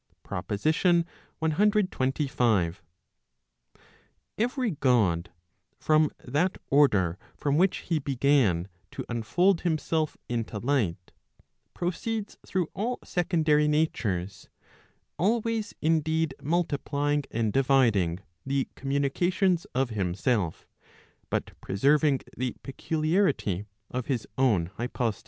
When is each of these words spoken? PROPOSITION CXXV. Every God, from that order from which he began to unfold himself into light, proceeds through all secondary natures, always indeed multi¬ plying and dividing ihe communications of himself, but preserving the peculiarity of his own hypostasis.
PROPOSITION 0.23 1.05
CXXV. 1.43 2.75
Every 4.35 4.71
God, 4.71 5.29
from 5.77 6.09
that 6.25 6.57
order 6.71 7.19
from 7.37 7.57
which 7.59 7.77
he 7.85 7.99
began 7.99 8.67
to 8.89 9.05
unfold 9.07 9.61
himself 9.61 10.17
into 10.27 10.57
light, 10.57 11.11
proceeds 11.75 12.35
through 12.47 12.67
all 12.73 12.97
secondary 13.03 13.67
natures, 13.67 14.49
always 15.19 15.75
indeed 15.83 16.33
multi¬ 16.39 16.83
plying 16.83 17.23
and 17.29 17.53
dividing 17.53 18.21
ihe 18.49 18.65
communications 18.73 19.65
of 19.75 19.91
himself, 19.91 20.65
but 21.29 21.51
preserving 21.61 22.21
the 22.35 22.55
peculiarity 22.63 23.65
of 23.91 24.07
his 24.07 24.27
own 24.35 24.65
hypostasis. 24.77 25.19